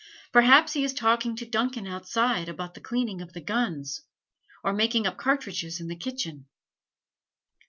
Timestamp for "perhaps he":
0.31-0.83